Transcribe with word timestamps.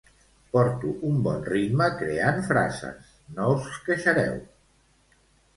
Porto 0.55 0.93
un 1.09 1.19
bon 1.27 1.43
ritme 1.49 1.89
creant 1.99 2.41
frases, 2.47 3.13
no 3.37 3.51
us 3.59 3.79
queixareu. 3.89 4.37